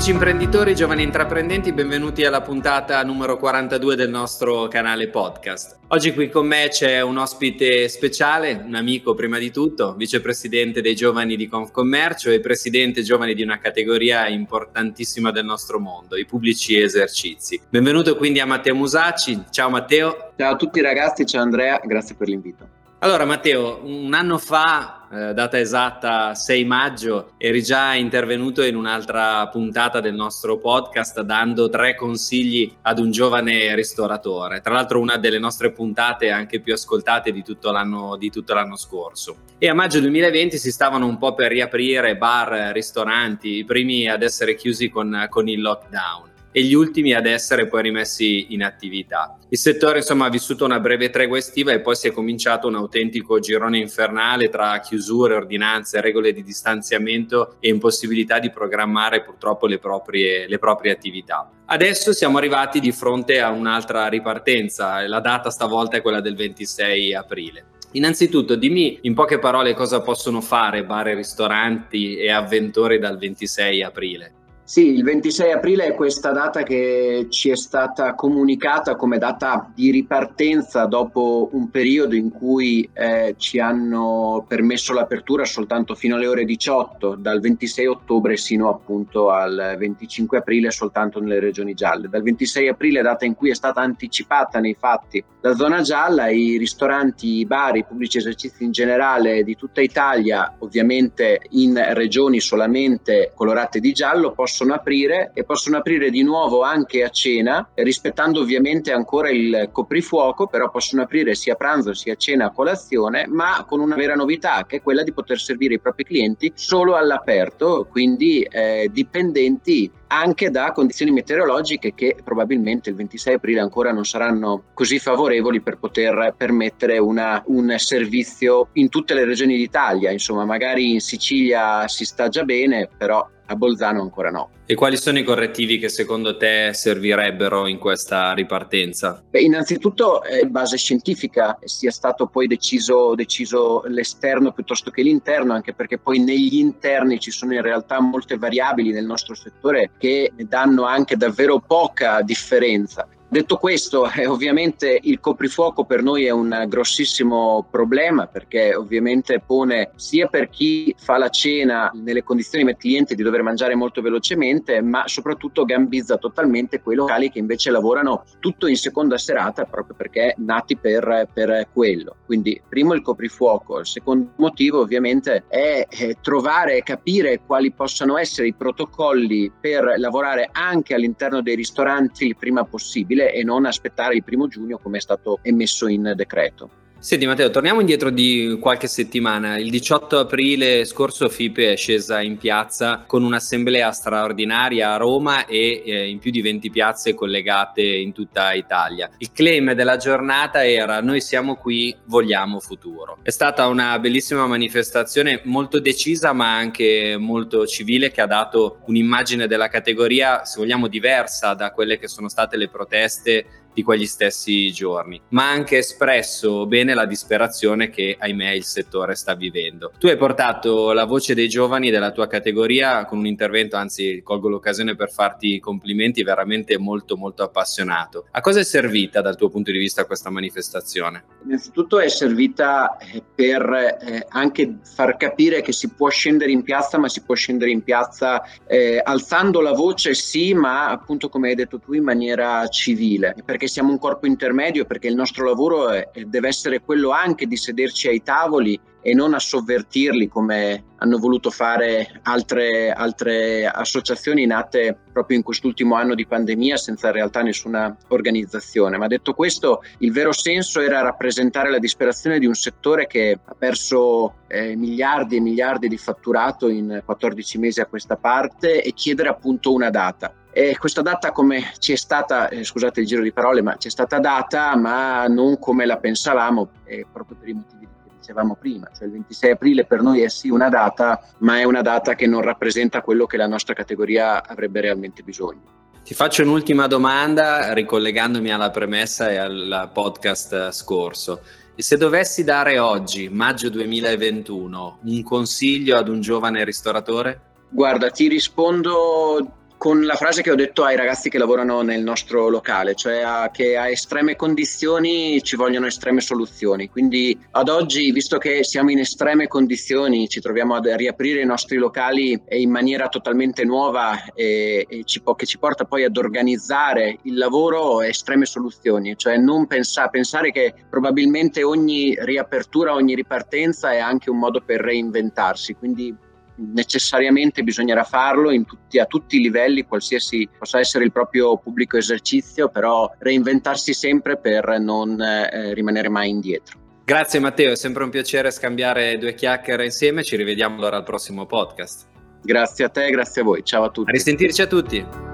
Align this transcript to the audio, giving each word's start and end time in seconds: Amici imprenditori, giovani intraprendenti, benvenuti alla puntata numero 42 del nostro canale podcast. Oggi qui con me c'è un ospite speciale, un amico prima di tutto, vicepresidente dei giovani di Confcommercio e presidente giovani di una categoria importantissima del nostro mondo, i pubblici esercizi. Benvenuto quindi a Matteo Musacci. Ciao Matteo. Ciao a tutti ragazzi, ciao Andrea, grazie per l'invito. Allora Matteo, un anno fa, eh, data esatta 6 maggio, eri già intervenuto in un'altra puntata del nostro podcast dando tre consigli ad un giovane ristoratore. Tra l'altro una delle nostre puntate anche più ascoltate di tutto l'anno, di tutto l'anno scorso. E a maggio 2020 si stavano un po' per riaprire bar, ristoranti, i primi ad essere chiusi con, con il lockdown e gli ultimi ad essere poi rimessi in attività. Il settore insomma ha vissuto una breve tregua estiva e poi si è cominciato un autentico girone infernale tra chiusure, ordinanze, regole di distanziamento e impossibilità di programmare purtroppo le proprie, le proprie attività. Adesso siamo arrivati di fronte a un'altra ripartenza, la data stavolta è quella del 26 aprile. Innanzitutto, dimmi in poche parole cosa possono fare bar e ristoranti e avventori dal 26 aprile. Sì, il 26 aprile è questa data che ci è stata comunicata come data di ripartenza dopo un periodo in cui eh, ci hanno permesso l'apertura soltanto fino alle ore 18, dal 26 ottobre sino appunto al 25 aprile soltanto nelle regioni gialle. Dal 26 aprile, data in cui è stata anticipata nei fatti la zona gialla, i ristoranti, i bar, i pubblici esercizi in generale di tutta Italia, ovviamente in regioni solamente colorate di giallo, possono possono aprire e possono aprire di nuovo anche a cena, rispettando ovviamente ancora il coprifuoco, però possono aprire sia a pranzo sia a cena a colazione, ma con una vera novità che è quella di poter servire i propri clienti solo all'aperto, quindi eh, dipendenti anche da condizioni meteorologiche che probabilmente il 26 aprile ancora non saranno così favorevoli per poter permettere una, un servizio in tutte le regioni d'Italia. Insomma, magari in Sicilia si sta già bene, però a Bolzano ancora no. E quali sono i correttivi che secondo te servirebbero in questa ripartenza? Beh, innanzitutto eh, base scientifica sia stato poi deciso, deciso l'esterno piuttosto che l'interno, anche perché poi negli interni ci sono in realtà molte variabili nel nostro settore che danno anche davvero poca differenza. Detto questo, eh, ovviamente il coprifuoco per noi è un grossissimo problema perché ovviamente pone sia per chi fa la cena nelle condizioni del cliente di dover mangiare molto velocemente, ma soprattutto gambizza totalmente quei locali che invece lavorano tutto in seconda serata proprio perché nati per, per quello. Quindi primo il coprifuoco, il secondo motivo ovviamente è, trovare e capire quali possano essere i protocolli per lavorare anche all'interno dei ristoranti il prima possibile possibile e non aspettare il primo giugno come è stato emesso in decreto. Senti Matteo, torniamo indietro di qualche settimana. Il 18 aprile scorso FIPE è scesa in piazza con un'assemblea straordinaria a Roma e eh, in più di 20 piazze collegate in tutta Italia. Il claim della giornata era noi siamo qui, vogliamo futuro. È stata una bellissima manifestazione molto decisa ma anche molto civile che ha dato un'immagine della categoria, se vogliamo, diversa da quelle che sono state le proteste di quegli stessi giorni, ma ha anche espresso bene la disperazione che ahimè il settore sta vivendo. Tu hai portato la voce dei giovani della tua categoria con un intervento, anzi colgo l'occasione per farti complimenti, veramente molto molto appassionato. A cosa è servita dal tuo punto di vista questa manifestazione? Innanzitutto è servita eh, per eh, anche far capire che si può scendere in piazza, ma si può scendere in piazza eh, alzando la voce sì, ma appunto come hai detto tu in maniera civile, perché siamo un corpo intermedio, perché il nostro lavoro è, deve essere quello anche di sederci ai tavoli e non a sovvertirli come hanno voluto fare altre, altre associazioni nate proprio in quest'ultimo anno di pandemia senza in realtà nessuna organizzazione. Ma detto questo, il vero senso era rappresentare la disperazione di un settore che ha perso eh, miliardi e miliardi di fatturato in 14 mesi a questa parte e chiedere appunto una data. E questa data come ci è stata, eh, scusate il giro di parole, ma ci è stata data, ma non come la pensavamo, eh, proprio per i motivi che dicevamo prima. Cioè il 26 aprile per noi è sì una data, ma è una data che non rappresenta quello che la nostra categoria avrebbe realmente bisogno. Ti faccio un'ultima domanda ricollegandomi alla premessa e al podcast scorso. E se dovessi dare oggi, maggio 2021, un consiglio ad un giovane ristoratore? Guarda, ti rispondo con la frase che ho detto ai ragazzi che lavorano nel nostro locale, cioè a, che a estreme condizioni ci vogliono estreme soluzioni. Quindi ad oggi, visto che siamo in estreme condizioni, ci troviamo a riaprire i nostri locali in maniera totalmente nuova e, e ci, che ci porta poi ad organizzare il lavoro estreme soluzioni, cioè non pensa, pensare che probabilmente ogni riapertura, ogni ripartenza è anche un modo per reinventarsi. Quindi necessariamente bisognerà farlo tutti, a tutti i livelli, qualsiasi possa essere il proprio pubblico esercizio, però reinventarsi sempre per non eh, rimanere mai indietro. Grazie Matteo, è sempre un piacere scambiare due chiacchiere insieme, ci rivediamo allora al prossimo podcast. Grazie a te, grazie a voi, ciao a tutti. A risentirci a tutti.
Amici 0.00 0.14
imprenditori, 0.14 0.74
giovani 0.74 1.02
intraprendenti, 1.02 1.74
benvenuti 1.74 2.24
alla 2.24 2.40
puntata 2.40 3.02
numero 3.02 3.36
42 3.36 3.96
del 3.96 4.08
nostro 4.08 4.66
canale 4.66 5.08
podcast. 5.08 5.78
Oggi 5.88 6.14
qui 6.14 6.30
con 6.30 6.46
me 6.46 6.68
c'è 6.70 7.02
un 7.02 7.18
ospite 7.18 7.86
speciale, 7.86 8.62
un 8.64 8.76
amico 8.76 9.12
prima 9.12 9.36
di 9.36 9.50
tutto, 9.50 9.94
vicepresidente 9.94 10.80
dei 10.80 10.94
giovani 10.94 11.36
di 11.36 11.46
Confcommercio 11.46 12.30
e 12.30 12.40
presidente 12.40 13.02
giovani 13.02 13.34
di 13.34 13.42
una 13.42 13.58
categoria 13.58 14.26
importantissima 14.26 15.32
del 15.32 15.44
nostro 15.44 15.78
mondo, 15.78 16.16
i 16.16 16.24
pubblici 16.24 16.80
esercizi. 16.80 17.60
Benvenuto 17.68 18.16
quindi 18.16 18.40
a 18.40 18.46
Matteo 18.46 18.74
Musacci. 18.74 19.44
Ciao 19.50 19.68
Matteo. 19.68 20.32
Ciao 20.34 20.54
a 20.54 20.56
tutti 20.56 20.80
ragazzi, 20.80 21.26
ciao 21.26 21.42
Andrea, 21.42 21.78
grazie 21.84 22.14
per 22.14 22.28
l'invito. 22.28 22.79
Allora 23.02 23.24
Matteo, 23.24 23.80
un 23.82 24.12
anno 24.12 24.36
fa, 24.36 25.08
eh, 25.10 25.32
data 25.32 25.58
esatta 25.58 26.34
6 26.34 26.64
maggio, 26.66 27.30
eri 27.38 27.62
già 27.62 27.94
intervenuto 27.94 28.62
in 28.62 28.76
un'altra 28.76 29.48
puntata 29.48 30.00
del 30.00 30.12
nostro 30.12 30.58
podcast 30.58 31.22
dando 31.22 31.70
tre 31.70 31.94
consigli 31.94 32.70
ad 32.82 32.98
un 32.98 33.10
giovane 33.10 33.74
ristoratore. 33.74 34.60
Tra 34.60 34.74
l'altro 34.74 35.00
una 35.00 35.16
delle 35.16 35.38
nostre 35.38 35.72
puntate 35.72 36.28
anche 36.28 36.60
più 36.60 36.74
ascoltate 36.74 37.32
di 37.32 37.42
tutto 37.42 37.70
l'anno, 37.70 38.18
di 38.18 38.28
tutto 38.28 38.52
l'anno 38.52 38.76
scorso. 38.76 39.36
E 39.56 39.66
a 39.66 39.72
maggio 39.72 40.00
2020 40.00 40.58
si 40.58 40.70
stavano 40.70 41.06
un 41.06 41.16
po' 41.16 41.32
per 41.32 41.52
riaprire 41.52 42.18
bar, 42.18 42.72
ristoranti, 42.74 43.56
i 43.56 43.64
primi 43.64 44.08
ad 44.10 44.22
essere 44.22 44.54
chiusi 44.54 44.90
con, 44.90 45.26
con 45.30 45.48
il 45.48 45.62
lockdown 45.62 46.29
e 46.52 46.62
gli 46.62 46.74
ultimi 46.74 47.12
ad 47.12 47.26
essere 47.26 47.66
poi 47.66 47.82
rimessi 47.82 48.46
in 48.50 48.62
attività. 48.62 49.36
Il 49.48 49.58
settore 49.58 49.98
insomma 49.98 50.26
ha 50.26 50.30
vissuto 50.30 50.64
una 50.64 50.80
breve 50.80 51.10
tregua 51.10 51.38
estiva 51.38 51.72
e 51.72 51.80
poi 51.80 51.96
si 51.96 52.08
è 52.08 52.12
cominciato 52.12 52.68
un 52.68 52.76
autentico 52.76 53.38
girone 53.38 53.78
infernale 53.78 54.48
tra 54.48 54.78
chiusure, 54.80 55.34
ordinanze, 55.34 56.00
regole 56.00 56.32
di 56.32 56.42
distanziamento 56.42 57.56
e 57.60 57.68
impossibilità 57.68 58.38
di 58.38 58.50
programmare 58.50 59.22
purtroppo 59.22 59.66
le 59.66 59.78
proprie, 59.78 60.46
le 60.48 60.58
proprie 60.58 60.92
attività. 60.92 61.50
Adesso 61.66 62.12
siamo 62.12 62.38
arrivati 62.38 62.80
di 62.80 62.92
fronte 62.92 63.40
a 63.40 63.50
un'altra 63.50 64.08
ripartenza, 64.08 65.06
la 65.06 65.20
data 65.20 65.50
stavolta 65.50 65.96
è 65.96 66.02
quella 66.02 66.20
del 66.20 66.34
26 66.34 67.14
aprile. 67.14 67.64
Innanzitutto, 67.92 68.54
dimmi 68.54 69.00
in 69.02 69.14
poche 69.14 69.40
parole 69.40 69.74
cosa 69.74 70.00
possono 70.00 70.40
fare 70.40 70.84
bar 70.84 71.08
e 71.08 71.14
ristoranti 71.14 72.16
e 72.18 72.30
avventori 72.30 73.00
dal 73.00 73.18
26 73.18 73.82
aprile. 73.82 74.32
Sì, 74.70 74.92
il 74.92 75.02
26 75.02 75.50
aprile 75.50 75.84
è 75.86 75.94
questa 75.96 76.30
data 76.30 76.62
che 76.62 77.26
ci 77.28 77.50
è 77.50 77.56
stata 77.56 78.14
comunicata 78.14 78.94
come 78.94 79.18
data 79.18 79.68
di 79.74 79.90
ripartenza 79.90 80.86
dopo 80.86 81.48
un 81.54 81.70
periodo 81.70 82.14
in 82.14 82.30
cui 82.30 82.88
eh, 82.92 83.34
ci 83.36 83.58
hanno 83.58 84.44
permesso 84.46 84.92
l'apertura 84.92 85.44
soltanto 85.44 85.96
fino 85.96 86.14
alle 86.14 86.28
ore 86.28 86.44
18, 86.44 87.16
dal 87.16 87.40
26 87.40 87.86
ottobre 87.86 88.36
sino 88.36 88.68
appunto 88.68 89.30
al 89.30 89.74
25 89.76 90.38
aprile 90.38 90.70
soltanto 90.70 91.18
nelle 91.18 91.40
regioni 91.40 91.74
gialle. 91.74 92.08
Dal 92.08 92.22
26 92.22 92.68
aprile, 92.68 93.02
data 93.02 93.24
in 93.24 93.34
cui 93.34 93.50
è 93.50 93.54
stata 93.56 93.80
anticipata 93.80 94.60
nei 94.60 94.76
fatti 94.78 95.24
la 95.42 95.54
zona 95.54 95.80
gialla, 95.80 96.28
i 96.28 96.58
ristoranti, 96.58 97.38
i 97.38 97.46
bar, 97.46 97.74
i 97.74 97.84
pubblici 97.84 98.18
esercizi 98.18 98.62
in 98.62 98.72
generale 98.72 99.42
di 99.42 99.56
tutta 99.56 99.80
Italia, 99.80 100.54
ovviamente 100.58 101.40
in 101.50 101.82
regioni 101.94 102.40
solamente 102.40 103.32
colorate 103.34 103.80
di 103.80 103.92
giallo, 103.92 104.32
possono 104.32 104.59
possono 104.60 104.74
aprire 104.74 105.30
e 105.32 105.44
possono 105.44 105.78
aprire 105.78 106.10
di 106.10 106.22
nuovo 106.22 106.60
anche 106.62 107.02
a 107.02 107.08
cena, 107.08 107.66
rispettando 107.74 108.40
ovviamente 108.40 108.92
ancora 108.92 109.30
il 109.30 109.70
coprifuoco, 109.72 110.48
però 110.48 110.70
possono 110.70 111.00
aprire 111.00 111.34
sia 111.34 111.54
a 111.54 111.56
pranzo 111.56 111.94
sia 111.94 112.12
a 112.12 112.16
cena 112.16 112.46
a 112.46 112.50
colazione, 112.50 113.26
ma 113.26 113.64
con 113.66 113.80
una 113.80 113.96
vera 113.96 114.14
novità 114.14 114.66
che 114.66 114.76
è 114.76 114.82
quella 114.82 115.02
di 115.02 115.12
poter 115.12 115.38
servire 115.38 115.74
i 115.74 115.80
propri 115.80 116.04
clienti 116.04 116.52
solo 116.54 116.94
all'aperto, 116.94 117.86
quindi 117.90 118.42
eh, 118.42 118.90
dipendenti 118.92 119.90
anche 120.12 120.50
da 120.50 120.72
condizioni 120.72 121.12
meteorologiche 121.12 121.94
che 121.94 122.16
probabilmente 122.22 122.90
il 122.90 122.96
26 122.96 123.34
aprile 123.34 123.60
ancora 123.60 123.92
non 123.92 124.04
saranno 124.04 124.64
così 124.74 124.98
favorevoli 124.98 125.60
per 125.60 125.78
poter 125.78 126.34
permettere 126.36 126.98
una, 126.98 127.42
un 127.46 127.74
servizio 127.78 128.68
in 128.74 128.88
tutte 128.88 129.14
le 129.14 129.24
regioni 129.24 129.56
d'Italia. 129.56 130.10
Insomma, 130.10 130.44
magari 130.44 130.92
in 130.92 131.00
Sicilia 131.00 131.86
si 131.86 132.04
sta 132.04 132.28
già 132.28 132.42
bene, 132.42 132.88
però 132.96 133.26
a 133.46 133.56
Bolzano 133.56 134.00
ancora 134.00 134.30
no. 134.30 134.50
E 134.70 134.76
quali 134.76 134.96
sono 134.96 135.18
i 135.18 135.24
correttivi 135.24 135.78
che 135.78 135.88
secondo 135.88 136.36
te 136.36 136.70
servirebbero 136.72 137.66
in 137.66 137.76
questa 137.76 138.32
ripartenza? 138.34 139.20
Beh, 139.28 139.40
innanzitutto 139.40 140.22
eh, 140.22 140.46
base 140.46 140.76
scientifica 140.76 141.58
sia 141.64 141.90
stato 141.90 142.28
poi 142.28 142.46
deciso, 142.46 143.16
deciso 143.16 143.82
l'esterno 143.86 144.52
piuttosto 144.52 144.92
che 144.92 145.02
l'interno, 145.02 145.54
anche 145.54 145.74
perché 145.74 145.98
poi 145.98 146.20
negli 146.20 146.58
interni 146.58 147.18
ci 147.18 147.32
sono 147.32 147.54
in 147.54 147.62
realtà 147.62 148.00
molte 148.00 148.38
variabili 148.38 148.92
nel 148.92 149.06
nostro 149.06 149.34
settore 149.34 149.90
che 149.98 150.30
danno 150.36 150.84
anche 150.84 151.16
davvero 151.16 151.58
poca 151.58 152.22
differenza. 152.22 153.08
Detto 153.32 153.58
questo, 153.58 154.10
eh, 154.10 154.26
ovviamente 154.26 154.98
il 155.02 155.20
coprifuoco 155.20 155.84
per 155.84 156.02
noi 156.02 156.24
è 156.24 156.30
un 156.30 156.64
grossissimo 156.66 157.64
problema 157.70 158.26
perché 158.26 158.74
ovviamente 158.74 159.38
pone 159.38 159.92
sia 159.94 160.26
per 160.26 160.48
chi 160.48 160.92
fa 160.98 161.16
la 161.16 161.28
cena 161.28 161.92
nelle 161.94 162.24
condizioni 162.24 162.64
del 162.64 162.76
cliente 162.76 163.14
di 163.14 163.22
dover 163.22 163.42
mangiare 163.42 163.76
molto 163.76 164.02
velocemente, 164.02 164.80
ma 164.82 165.06
soprattutto 165.06 165.64
gambizza 165.64 166.16
totalmente 166.16 166.80
quei 166.80 166.96
locali 166.96 167.30
che 167.30 167.38
invece 167.38 167.70
lavorano 167.70 168.24
tutto 168.40 168.66
in 168.66 168.74
seconda 168.74 169.16
serata 169.16 169.64
proprio 169.64 169.94
perché 169.94 170.34
nati 170.38 170.76
per, 170.76 171.28
per 171.32 171.68
quello. 171.72 172.16
Quindi 172.26 172.60
primo 172.68 172.94
il 172.94 173.02
coprifuoco, 173.02 173.78
il 173.78 173.86
secondo 173.86 174.32
motivo 174.38 174.80
ovviamente 174.80 175.44
è, 175.46 175.86
trovare 176.20 176.78
e 176.78 176.82
capire 176.82 177.42
quali 177.46 177.70
possano 177.70 178.18
essere 178.18 178.48
i 178.48 178.54
protocolli 178.54 179.52
per 179.60 179.94
lavorare 179.98 180.48
anche 180.50 180.94
all'interno 180.94 181.42
dei 181.42 181.54
ristoranti 181.54 182.26
il 182.26 182.36
prima 182.36 182.64
possibile 182.64 183.18
possibile 183.20 183.32
e 183.32 183.44
non 183.44 183.66
aspettare 183.66 184.14
il 184.14 184.24
primo 184.24 184.48
giugno 184.48 184.78
come 184.78 184.98
è 184.98 185.00
stato 185.00 185.40
emesso 185.42 185.86
in 185.86 186.12
decreto. 186.16 186.79
Senti 187.02 187.24
Matteo, 187.24 187.48
torniamo 187.48 187.80
indietro 187.80 188.10
di 188.10 188.58
qualche 188.60 188.86
settimana. 188.86 189.56
Il 189.56 189.70
18 189.70 190.18
aprile 190.18 190.84
scorso 190.84 191.30
FIPE 191.30 191.72
è 191.72 191.76
scesa 191.76 192.20
in 192.20 192.36
piazza 192.36 193.04
con 193.06 193.24
un'assemblea 193.24 193.90
straordinaria 193.90 194.92
a 194.92 194.96
Roma 194.98 195.46
e 195.46 195.82
eh, 195.82 196.08
in 196.10 196.18
più 196.18 196.30
di 196.30 196.42
20 196.42 196.68
piazze 196.68 197.14
collegate 197.14 197.80
in 197.80 198.12
tutta 198.12 198.52
Italia. 198.52 199.08
Il 199.16 199.32
claim 199.32 199.72
della 199.72 199.96
giornata 199.96 200.62
era 200.66 201.00
noi 201.00 201.22
siamo 201.22 201.54
qui, 201.54 201.96
vogliamo 202.04 202.60
futuro. 202.60 203.16
È 203.22 203.30
stata 203.30 203.66
una 203.66 203.98
bellissima 203.98 204.46
manifestazione 204.46 205.40
molto 205.44 205.80
decisa 205.80 206.34
ma 206.34 206.54
anche 206.54 207.16
molto 207.18 207.66
civile 207.66 208.10
che 208.10 208.20
ha 208.20 208.26
dato 208.26 208.80
un'immagine 208.84 209.46
della 209.46 209.68
categoria, 209.68 210.44
se 210.44 210.58
vogliamo, 210.58 210.86
diversa 210.86 211.54
da 211.54 211.70
quelle 211.70 211.98
che 211.98 212.08
sono 212.08 212.28
state 212.28 212.58
le 212.58 212.68
proteste 212.68 213.46
di 213.72 213.82
quegli 213.82 214.06
stessi 214.06 214.70
giorni, 214.72 215.20
ma 215.28 215.48
ha 215.48 215.52
anche 215.52 215.78
espresso 215.78 216.66
bene 216.66 216.94
la 216.94 217.06
disperazione 217.06 217.90
che 217.90 218.16
ahimè 218.18 218.50
il 218.50 218.64
settore 218.64 219.14
sta 219.14 219.34
vivendo. 219.34 219.92
Tu 219.98 220.06
hai 220.06 220.16
portato 220.16 220.92
la 220.92 221.04
voce 221.04 221.34
dei 221.34 221.48
giovani 221.48 221.90
della 221.90 222.12
tua 222.12 222.26
categoria 222.26 223.04
con 223.04 223.18
un 223.18 223.26
intervento, 223.26 223.76
anzi 223.76 224.20
colgo 224.22 224.48
l'occasione 224.48 224.96
per 224.96 225.10
farti 225.10 225.58
complimenti, 225.60 226.22
veramente 226.22 226.78
molto 226.78 227.16
molto 227.16 227.42
appassionato. 227.42 228.26
A 228.30 228.40
cosa 228.40 228.60
è 228.60 228.64
servita 228.64 229.20
dal 229.20 229.36
tuo 229.36 229.48
punto 229.48 229.70
di 229.70 229.78
vista 229.78 230.04
questa 230.04 230.30
manifestazione? 230.30 231.24
Innanzitutto 231.44 231.98
è 231.98 232.08
servita 232.08 232.96
eh, 232.98 233.22
per 233.34 233.62
eh, 233.62 234.26
anche 234.28 234.78
far 234.82 235.16
capire 235.16 235.62
che 235.62 235.72
si 235.72 235.90
può 235.90 236.08
scendere 236.08 236.50
in 236.50 236.62
piazza, 236.62 236.98
ma 236.98 237.08
si 237.08 237.22
può 237.22 237.34
scendere 237.34 237.70
in 237.70 237.82
piazza 237.82 238.42
eh, 238.66 239.00
alzando 239.02 239.60
la 239.60 239.72
voce 239.72 240.14
sì, 240.14 240.54
ma 240.54 240.90
appunto 240.90 241.28
come 241.28 241.48
hai 241.48 241.54
detto 241.54 241.78
tu 241.78 241.92
in 241.92 242.04
maniera 242.04 242.66
civile, 242.68 243.34
perché 243.44 243.59
siamo 243.68 243.90
un 243.90 243.98
corpo 243.98 244.26
intermedio, 244.26 244.84
perché 244.84 245.08
il 245.08 245.14
nostro 245.14 245.44
lavoro 245.44 245.90
è, 245.90 246.08
deve 246.26 246.48
essere 246.48 246.80
quello 246.80 247.10
anche 247.10 247.46
di 247.46 247.56
sederci 247.56 248.08
ai 248.08 248.22
tavoli 248.22 248.78
e 249.02 249.14
non 249.14 249.34
a 249.34 249.38
sovvertirli 249.38 250.28
come 250.28 250.84
hanno 250.96 251.18
voluto 251.18 251.50
fare 251.50 252.20
altre, 252.24 252.90
altre 252.90 253.66
associazioni 253.66 254.44
nate 254.44 254.96
proprio 255.10 255.38
in 255.38 255.42
quest'ultimo 255.42 255.94
anno 255.94 256.14
di 256.14 256.26
pandemia 256.26 256.76
senza 256.76 257.06
in 257.06 257.14
realtà 257.14 257.40
nessuna 257.40 257.96
organizzazione. 258.08 258.98
Ma 258.98 259.06
detto 259.06 259.32
questo, 259.32 259.82
il 259.98 260.12
vero 260.12 260.32
senso 260.32 260.80
era 260.80 261.00
rappresentare 261.00 261.70
la 261.70 261.78
disperazione 261.78 262.38
di 262.38 262.46
un 262.46 262.54
settore 262.54 263.06
che 263.06 263.38
ha 263.42 263.54
perso 263.54 264.34
eh, 264.46 264.76
miliardi 264.76 265.36
e 265.36 265.40
miliardi 265.40 265.88
di 265.88 265.96
fatturato 265.96 266.68
in 266.68 267.02
14 267.02 267.58
mesi 267.58 267.80
a 267.80 267.86
questa 267.86 268.16
parte 268.16 268.82
e 268.82 268.92
chiedere 268.92 269.30
appunto 269.30 269.72
una 269.72 269.88
data. 269.88 270.34
E 270.52 270.76
questa 270.78 271.02
data 271.02 271.30
come 271.30 271.72
ci 271.78 271.92
è 271.92 271.96
stata, 271.96 272.48
eh, 272.48 272.64
scusate 272.64 273.00
il 273.00 273.06
giro 273.06 273.22
di 273.22 273.32
parole, 273.32 273.62
ma 273.62 273.76
ci 273.76 273.88
è 273.88 273.90
stata 273.90 274.18
data, 274.18 274.76
ma 274.76 275.26
non 275.28 275.58
come 275.58 275.86
la 275.86 275.96
pensavamo, 275.96 276.70
eh, 276.84 277.06
proprio 277.10 277.36
per 277.38 277.48
i 277.48 277.52
motivi 277.52 277.86
che 277.86 278.10
dicevamo 278.18 278.56
prima. 278.56 278.90
Cioè 278.92 279.06
il 279.06 279.12
26 279.12 279.50
aprile 279.52 279.84
per 279.84 280.02
noi 280.02 280.22
è 280.22 280.28
sì 280.28 280.48
una 280.48 280.68
data, 280.68 281.22
ma 281.38 281.58
è 281.58 281.64
una 281.64 281.82
data 281.82 282.14
che 282.14 282.26
non 282.26 282.42
rappresenta 282.42 283.00
quello 283.00 283.26
che 283.26 283.36
la 283.36 283.46
nostra 283.46 283.74
categoria 283.74 284.44
avrebbe 284.44 284.80
realmente 284.80 285.22
bisogno. 285.22 285.78
Ti 286.02 286.14
faccio 286.14 286.42
un'ultima 286.42 286.88
domanda 286.88 287.72
ricollegandomi 287.72 288.50
alla 288.52 288.70
premessa 288.70 289.30
e 289.30 289.36
al 289.36 289.90
podcast 289.92 290.72
scorso. 290.72 291.42
E 291.76 291.82
se 291.82 291.96
dovessi 291.96 292.42
dare 292.42 292.78
oggi, 292.78 293.28
maggio 293.28 293.68
2021, 293.70 294.98
un 295.04 295.22
consiglio 295.22 295.96
ad 295.96 296.08
un 296.08 296.20
giovane 296.20 296.64
ristoratore? 296.64 297.40
Guarda, 297.68 298.10
ti 298.10 298.26
rispondo 298.26 299.59
con 299.80 300.04
la 300.04 300.14
frase 300.14 300.42
che 300.42 300.50
ho 300.50 300.56
detto 300.56 300.84
ai 300.84 300.94
ragazzi 300.94 301.30
che 301.30 301.38
lavorano 301.38 301.80
nel 301.80 302.02
nostro 302.02 302.50
locale, 302.50 302.94
cioè 302.94 303.22
a, 303.22 303.50
che 303.50 303.78
a 303.78 303.88
estreme 303.88 304.36
condizioni 304.36 305.42
ci 305.42 305.56
vogliono 305.56 305.86
estreme 305.86 306.20
soluzioni. 306.20 306.90
Quindi 306.90 307.38
ad 307.52 307.70
oggi, 307.70 308.12
visto 308.12 308.36
che 308.36 308.62
siamo 308.62 308.90
in 308.90 308.98
estreme 308.98 309.46
condizioni, 309.46 310.28
ci 310.28 310.40
troviamo 310.40 310.74
a 310.74 310.80
riaprire 310.96 311.40
i 311.40 311.46
nostri 311.46 311.78
locali 311.78 312.38
in 312.50 312.70
maniera 312.70 313.08
totalmente 313.08 313.64
nuova 313.64 314.22
e, 314.34 314.84
e 314.86 315.02
ci, 315.04 315.22
che 315.34 315.46
ci 315.46 315.58
porta 315.58 315.86
poi 315.86 316.04
ad 316.04 316.18
organizzare 316.18 317.16
il 317.22 317.38
lavoro 317.38 318.02
estreme 318.02 318.44
soluzioni, 318.44 319.16
cioè 319.16 319.38
non 319.38 319.66
pensa, 319.66 320.08
pensare 320.08 320.52
che 320.52 320.74
probabilmente 320.90 321.62
ogni 321.62 322.14
riapertura, 322.18 322.92
ogni 322.92 323.14
ripartenza 323.14 323.92
è 323.92 323.98
anche 323.98 324.28
un 324.28 324.40
modo 324.40 324.60
per 324.60 324.82
reinventarsi. 324.82 325.72
Quindi 325.72 326.28
necessariamente 326.72 327.62
bisognerà 327.62 328.04
farlo 328.04 328.50
tutti, 328.64 328.98
a 328.98 329.06
tutti 329.06 329.36
i 329.36 329.40
livelli, 329.40 329.84
qualsiasi 329.84 330.48
possa 330.58 330.78
essere 330.78 331.04
il 331.04 331.12
proprio 331.12 331.56
pubblico 331.58 331.96
esercizio, 331.96 332.68
però 332.68 333.10
reinventarsi 333.18 333.92
sempre 333.92 334.36
per 334.38 334.78
non 334.80 335.20
eh, 335.20 335.74
rimanere 335.74 336.08
mai 336.08 336.30
indietro. 336.30 336.78
Grazie 337.04 337.40
Matteo, 337.40 337.72
è 337.72 337.76
sempre 337.76 338.04
un 338.04 338.10
piacere 338.10 338.50
scambiare 338.50 339.18
due 339.18 339.34
chiacchiere 339.34 339.84
insieme, 339.84 340.22
ci 340.22 340.36
rivediamo 340.36 340.76
allora 340.76 340.98
al 340.98 341.04
prossimo 341.04 341.46
podcast. 341.46 342.06
Grazie 342.42 342.84
a 342.84 342.88
te, 342.88 343.10
grazie 343.10 343.42
a 343.42 343.44
voi, 343.44 343.64
ciao 343.64 343.84
a 343.84 343.90
tutti. 343.90 344.10
A 344.10 344.12
risentirci 344.12 344.62
a 344.62 344.66
tutti. 344.66 345.29